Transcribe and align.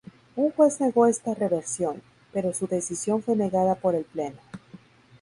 Un 0.35 0.49
juez 0.53 0.81
negó 0.81 1.05
esta 1.05 1.35
reversión, 1.35 2.01
pero 2.33 2.53
su 2.55 2.65
decisión 2.65 3.21
fue 3.21 3.35
negada 3.35 3.75
por 3.75 3.93
el 3.93 4.03
Pleno. 4.03 4.39